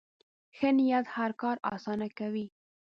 ښه 0.57 0.69
نیت 0.77 1.05
هر 1.15 1.31
کار 1.41 1.55
اسانه 1.73 2.07
کوي. 2.19 2.45